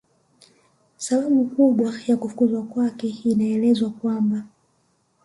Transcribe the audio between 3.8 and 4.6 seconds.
kwamba